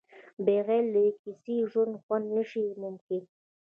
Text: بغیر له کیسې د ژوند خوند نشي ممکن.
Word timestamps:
بغیر 0.45 0.83
له 0.93 1.01
کیسې 1.21 1.57
د 1.63 1.67
ژوند 1.71 1.93
خوند 2.03 2.25
نشي 2.35 2.63
ممکن. 2.83 3.23